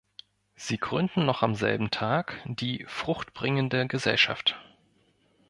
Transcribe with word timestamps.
Sie 0.55 0.77
gründen 0.79 1.27
noch 1.27 1.43
am 1.43 1.53
selben 1.53 1.91
Tag 1.91 2.41
die 2.47 2.85
"Fruchtbringende 2.87 3.85
Gesellschaft". 3.85 4.57